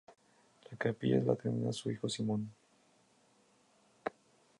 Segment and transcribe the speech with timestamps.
[0.71, 2.49] La capilla la terminó su hijo Simón.